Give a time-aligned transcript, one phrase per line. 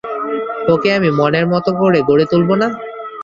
[0.73, 2.67] ওকে আমি মনের মতো করে গড়ে তুলব না?